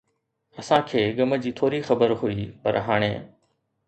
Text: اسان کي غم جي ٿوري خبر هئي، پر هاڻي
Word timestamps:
اسان 0.61 0.81
کي 0.91 1.01
غم 1.19 1.35
جي 1.43 1.51
ٿوري 1.59 1.79
خبر 1.89 2.09
هئي، 2.23 2.45
پر 2.63 2.73
هاڻي 2.87 3.11